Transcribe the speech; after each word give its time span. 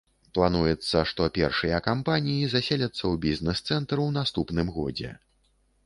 Плануецца, 0.35 1.03
што 1.11 1.27
першыя 1.35 1.83
кампаніі 1.89 2.49
заселяцца 2.55 2.91
ў 3.11 3.15
бізнес-цэнтр 3.27 3.97
у 4.09 4.13
наступным 4.21 4.67
годзе. 4.81 5.19